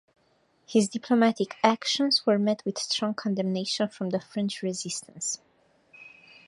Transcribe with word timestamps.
His 0.65 0.89
diplomatic 0.89 1.57
actions 1.63 2.25
were 2.25 2.39
met 2.39 2.65
with 2.65 2.79
strong 2.79 3.13
condemnation 3.13 3.87
from 3.87 4.09
the 4.09 4.19
French 4.19 4.63
Resistance. 4.63 5.37